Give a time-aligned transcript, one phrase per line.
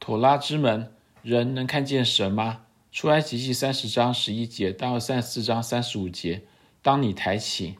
[0.00, 0.90] 妥拉之门，
[1.22, 2.62] 人能看见神吗？
[2.90, 6.42] 出埃及记三十章十一节到三十四章三十五节。
[6.80, 7.76] 当你抬起，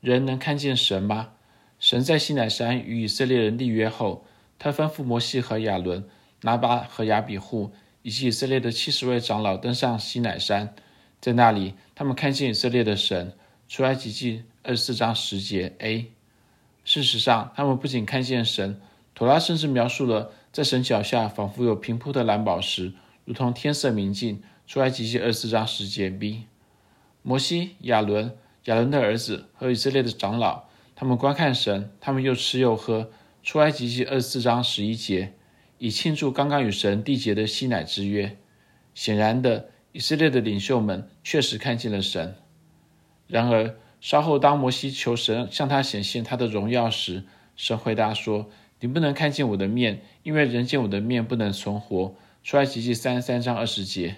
[0.00, 1.30] 人能看见神吗？
[1.78, 4.26] 神在西乃山与以色列人立约后，
[4.58, 6.04] 他吩咐摩西和亚伦、
[6.40, 7.70] 拿巴和亚比户
[8.02, 10.74] 以及以色列的七十位长老登上西乃山，
[11.20, 13.32] 在那里，他们看见以色列的神。
[13.68, 16.10] 出埃及记二十四章十节 a。
[16.84, 18.80] 事实上，他们不仅看见神，
[19.14, 22.92] 妥拉甚至描述了在神脚下仿佛有平铺的蓝宝石，
[23.24, 24.42] 如同天色明净。
[24.66, 26.46] 出埃及记二十四章十节 b。
[27.20, 28.34] 摩西、亚伦、
[28.64, 30.64] 亚伦的儿子和以色列的长老，
[30.96, 33.10] 他们观看神，他们又吃又喝。
[33.42, 35.34] 出埃及记二十四章十一节，
[35.76, 38.38] 以庆祝刚刚与神缔结的西乃之约。
[38.94, 42.36] 显然的，以色列的领袖们确实看见了神。
[43.26, 48.48] 然而，稍后当摩西求神向他显现他的荣耀时，神回答说
[48.84, 54.16] ：“你不能看见我的面，因为人见我的面不能存活。”出埃及记三三章二十节。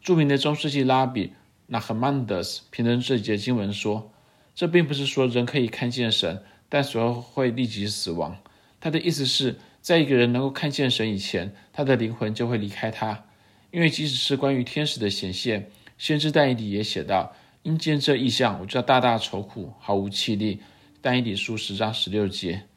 [0.00, 1.34] 著名的中世纪拉比。
[1.68, 4.10] 那赫曼德斯评论这节经文说
[4.56, 8.36] ：“这并不是说人可以看见神，但随后会立即死亡。
[8.80, 13.26] 他的意思是在一个人能够看见神以前，他的灵魂就会离开他。
[13.70, 20.58] 因为即使是关于天使的显现，先知但以理也写道：‘因见这异象，我就要大大愁苦，毫无气力。’
[21.00, 22.69] 但以理书十章十六节。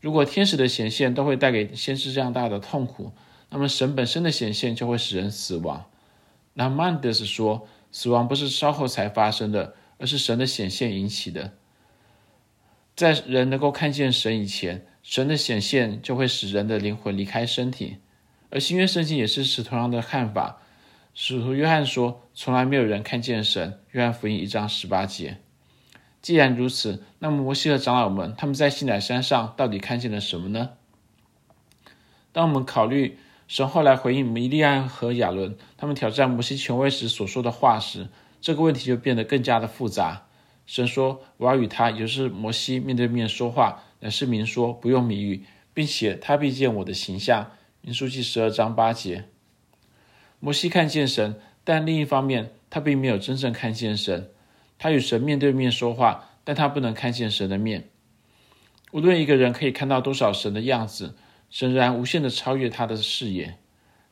[0.00, 3.12] 如果天使的显现都会带给先知这样大的痛苦，
[3.50, 5.86] 那么神本身的显现就会使人死亡。
[6.54, 11.54] 那曼德斯说。”死亡不是稍后才发生的，而是神的显现引起的。
[12.94, 17.96] 在人能够看见神以前，神的显现就会使人的灵魂离开身体。
[18.50, 20.60] 而新约圣经也是持同样的看法。
[21.14, 25.38] 使徒约翰说：“从来没有人看见神。”约翰福音一章十八节。
[26.20, 30.70] 既然如此，那么摩西和长老们他们在西乃山上到底看见了什么呢？
[32.32, 33.18] 当我们考虑。
[33.48, 38.08] 神后来回应米利安和亚伦他们挑战摩西权威时所说的话时，
[38.42, 40.26] 这个问题就变得更加的复杂。
[40.66, 49.24] 神说：“我要与他，也就是摩西面对面说话，乃是明说，不用谜语，并且他必见我的形象。”民书记十二章八节。
[50.40, 54.28] 摩西看见神，但另一方面，他并没有真正看见神。
[54.78, 57.88] 他与神面对面说话，但他不能看见神的面。
[58.92, 61.16] 无论一个人可以看到多少神的样子。
[61.50, 63.56] 神仍然无限的超越他的视野。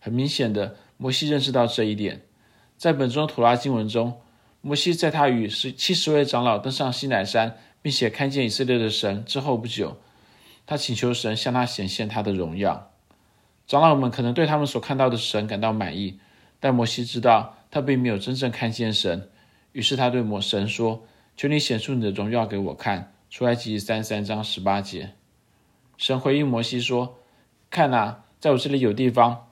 [0.00, 2.22] 很明显的，摩西认识到这一点。
[2.78, 4.20] 在本周妥拉经文中，
[4.62, 9.98] 摩西在他与十七十位长老登上西乃山，并且看见以色列的神之后不久，
[10.64, 12.90] 他请求神向他显现他的荣耀。
[13.66, 16.18] 长老们可能对他们所看到的神感到满意，
[16.58, 19.28] 但摩西知道他并没有真正看见神。
[19.76, 21.04] 于是他对摩神说
[21.36, 25.10] ：“求你显出你的荣耀给我看。”出埃及三十三章十八节。
[25.98, 27.18] 神回应摩西说。
[27.68, 29.48] 看哪，在我这里有地方，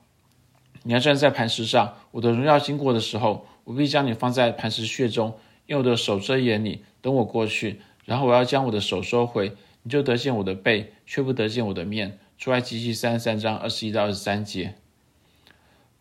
[0.84, 1.98] 你要站在磐石上。
[2.12, 7.82] 我的荣耀经过的时候，我必将你放在磐石穴中，用我的手遮掩你，等我过去。
[8.06, 12.18] 然后我要将我的手收回，你就得见我的背，却不得见我的面。
[12.38, 14.76] 出埃及记三十三章二十一到二十三节。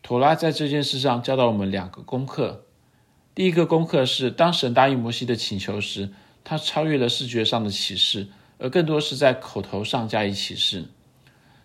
[0.00, 2.63] 妥拉在这件事上教导我们两个功课。
[3.34, 6.10] 第一个功课是，当神答应摩西的请求时，
[6.44, 8.28] 他超越了视觉上的启示，
[8.58, 10.84] 而更多是在口头上加以启示。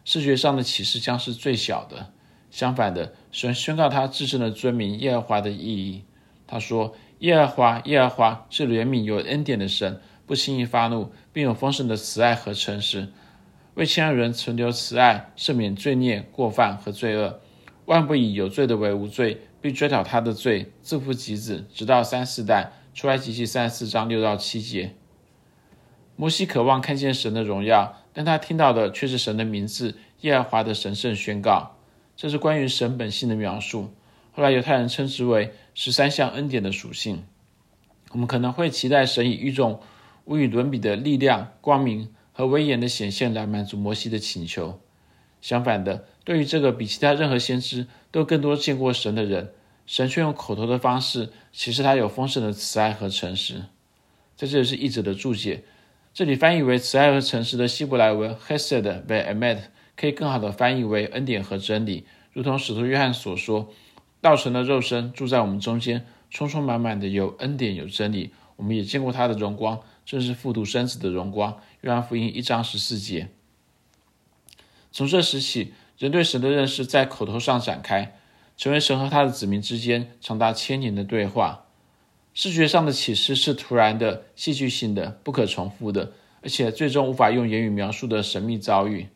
[0.04, 2.12] 视觉上的启示将是最小的。
[2.50, 6.04] 相反的，神宣告他自身的尊名耶和华的意义。
[6.48, 13.10] 他说：“耶和华，耶和华是怜悯有恩典的神，不轻易发怒，并有丰盛的慈爱和诚实，
[13.76, 17.40] 为亲爱人存留慈爱，赦免罪孽、过犯和罪恶，
[17.86, 24.94] 万不以有罪的为无罪，并追讨他的罪，自父及子，直到三四代。”出埃及记三十四章六到七节。
[26.18, 27.96] 摩西渴望看见神的荣耀。
[28.12, 31.78] 但他听到的却是神的名字耶和华的神圣宣告，
[32.18, 33.94] 这是关于神本性的描述。
[34.34, 37.24] 后来犹太人称之为十三项恩典的属性。
[38.12, 39.80] 我们可能会期待神以一种
[40.26, 44.82] 无与伦比的力量、光明和威严的显现来满足摩西的请求。
[45.42, 49.52] 相反的，对于这个比其他任何先知都更多见过神的人，
[49.86, 53.64] 神却用口头的方式启示他有丰盛的慈爱和诚实。
[54.36, 55.64] 在这里是译者的注解。
[56.12, 59.60] 这里翻译为慈爱和诚实的希伯来文 Hesed ve'emet
[59.96, 63.70] 可以更好的翻译为恩典和真理，如同使徒约翰所说
[64.20, 68.32] ：“道成的肉身，住在我们中间，充充满满的有恩典有真理。
[68.56, 73.30] 我们也见过他的荣光，正是复读生子的荣光。”约翰福音一章十四节。
[74.92, 78.16] 从这时起，人对神的认识在口头上展开，
[78.58, 81.66] 成为神和他的子民之间长达千年的对话。
[82.34, 89.10] 视觉上的启示是突然的、戏剧性的、不可重复的，而且最终无法用言语描述的神秘遭遇。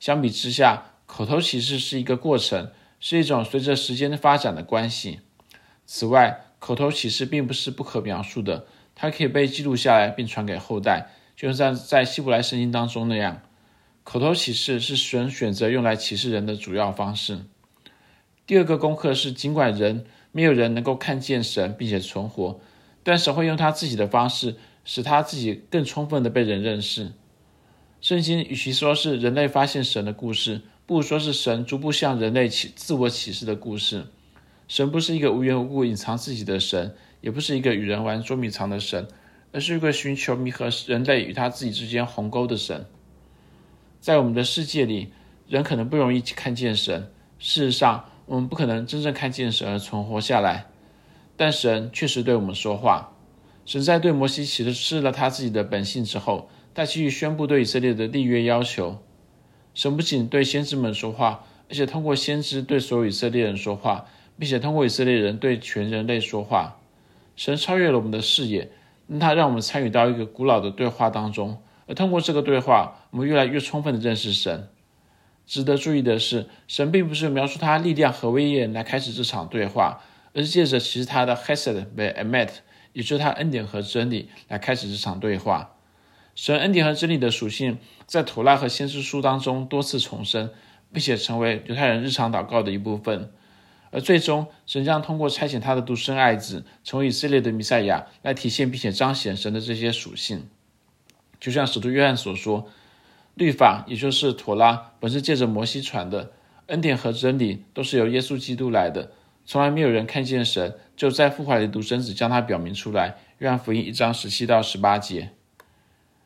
[0.00, 5.20] 相比之下，口头启示是一个过程，是一种随着时间的发展的关系。
[5.84, 13.42] 此外，口头启示并不是不可描述的，它可以被记录下来并传给后代，就像在希伯来圣经当中那样。
[14.04, 17.40] 口头启示是神选择用来启示人的主要方式。
[18.46, 22.60] 第二个功课是，尽管人没有人能够看见神并且存活，
[23.04, 27.12] 但神会用他自己的方式，使他自己更充分地被人认识。
[28.00, 34.06] 圣经与其说是人类发现神的故事，不如说是神逐步向人类启自我启示的故事。
[34.66, 39.06] 神不是一个无缘无故隐藏自己的神，也不是一个与人玩捉迷藏的神，
[39.52, 42.84] 而是一个寻求弥合人类与他自己之间鸿沟的神。
[44.02, 45.12] 在我们的世界里，
[45.46, 47.12] 人可能不容易看见神。
[47.38, 50.66] 事实上，我们不可能真正看见神而存活下来。
[51.36, 53.12] 但神确实对我们说话。
[53.64, 58.98] 神在对摩西启示了他自己的本性之后，他继续宣布对以色列的立约要求。
[59.72, 64.06] 神不仅对先知们说话，而且通过先知对所有以色列人说话，
[64.36, 66.80] 并且通过以色列人对全人类说话。
[67.36, 68.68] 神超越了我们的视野，
[69.06, 71.62] 让他让我们参与到一个古老的对话当中。
[71.86, 74.68] 而通过这个对话，我们越来越充分地认识神。
[75.46, 80.00] 值得注意的是，神并不是描述他力量和威严来开始这场对话，
[80.32, 82.48] 而是借着启示他的 Chesed ve'emet，
[82.92, 85.74] 也就是他恩典和真理来开始这场对话。
[86.34, 90.50] 神恩典和真理的属性在妥拉和先知书当中多次重申，
[90.92, 93.30] 并且成为犹太人日常祷告的一部分。
[93.90, 100.48] 而最终，神将通过差遣他的独生爱子，成为以色列的弥赛亚，来体现并且彰显神的这些属性。
[101.42, 102.68] 就像使徒约翰所说，
[103.34, 106.30] 律法也就是妥拉，本是借着摩西传的，
[106.66, 109.10] 恩典和真理都是由耶稣基督来的。
[109.44, 113.16] 从来没有人看见神，就在父怀里独生子将他表明出来。
[113.38, 115.30] 约翰福音一章十七到十八节。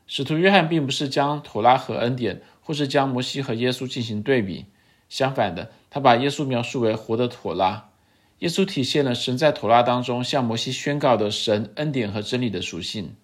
[0.05, 4.67] 使徒约翰并不是将妥拉和恩典，或是将摩西和耶稣进行对比，
[5.09, 7.89] 相反的，他把耶稣描述为活的妥拉。
[8.37, 13.15] 耶稣体现了神在妥拉当中向摩西宣告的神恩典和真理的属性。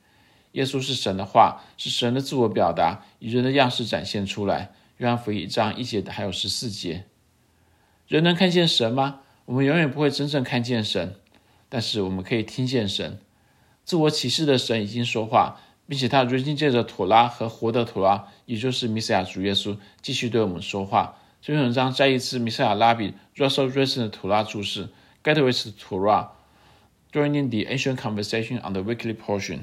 [0.53, 4.71] 耶稣是神的话，是神的自我表达，以人的样式展现出来。
[4.97, 7.05] 约翰福音一章一节还有十四节。
[8.07, 9.19] 人能看见神吗？
[9.45, 11.15] 我们永远不会真正看见神，
[11.67, 13.19] 但是我们可以听见神。
[13.83, 21.17] 自我启示的神已经说话，并且他如今借着妥拉和活的妥拉，也就是弥赛亚主耶稣，继续对我们说话。
[21.41, 24.87] 这篇文章再一次弥赛亚拉比 Russell Wilson 的妥拉注释
[25.23, 29.61] ，Get with Torah，Joining the Ancient Conversation on the Weekly Portion。